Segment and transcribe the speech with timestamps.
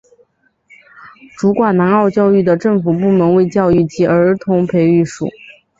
[1.37, 5.29] 主管南澳教育的政府部门为教育及儿童培育署。